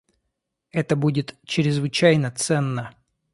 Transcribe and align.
Это 0.71 0.95
будет 0.95 1.35
чрезвычайно 1.45 2.31
ценно. 2.31 2.95